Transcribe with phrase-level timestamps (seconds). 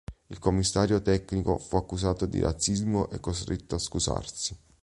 [0.31, 4.57] Il commissario tecnico fu accusato di razzismo e costretto a scusarsi.